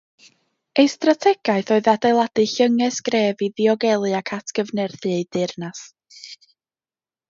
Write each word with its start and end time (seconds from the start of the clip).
Ei 0.83 0.87
strategaeth 0.93 1.69
oedd 1.75 1.89
adeiladu 1.93 2.47
llynges 2.55 2.99
gref 3.11 3.45
i 3.49 3.53
ddiogelu 3.55 4.17
ac 4.23 4.35
atgyfnerthu 4.41 5.17
ei 5.21 5.31
deyrnas. 5.39 5.89